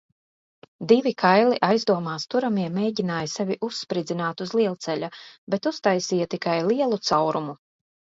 [0.91, 5.11] Divi kaili aizdomās turamie mēģināja sevi uzspridzināt uz lielceļa,
[5.55, 7.55] bet uztaisīja tikai lielu caurumu.